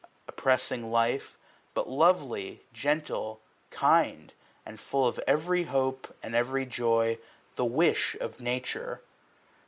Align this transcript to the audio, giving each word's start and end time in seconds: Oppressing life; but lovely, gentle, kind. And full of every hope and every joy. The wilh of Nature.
Oppressing 0.27 0.89
life; 0.91 1.37
but 1.75 1.87
lovely, 1.87 2.63
gentle, 2.73 3.39
kind. 3.69 4.33
And 4.65 4.79
full 4.79 5.07
of 5.07 5.19
every 5.27 5.65
hope 5.65 6.17
and 6.23 6.33
every 6.33 6.65
joy. 6.65 7.19
The 7.55 7.65
wilh 7.65 8.19
of 8.19 8.39
Nature. 8.39 9.01